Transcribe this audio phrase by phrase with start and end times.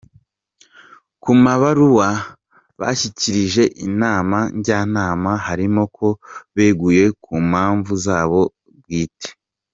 [1.21, 2.09] Ku mabaruwa
[2.79, 6.07] bashyikirije Inama Njyanama harimo ko
[6.55, 8.43] beguye “ku mpamvu za bo
[8.79, 9.29] bwite.